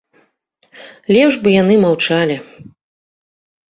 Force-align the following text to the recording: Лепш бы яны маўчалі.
Лепш 1.17 1.35
бы 1.45 1.49
яны 1.61 1.75
маўчалі. 1.87 2.43